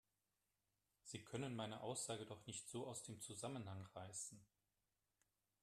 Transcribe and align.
Sie 1.03 1.23
können 1.23 1.55
meine 1.55 1.81
Aussage 1.81 2.25
doch 2.25 2.43
nicht 2.47 2.67
so 2.67 2.87
aus 2.87 3.03
dem 3.03 3.19
Zusammenhang 3.21 3.85
reißen 3.93 4.43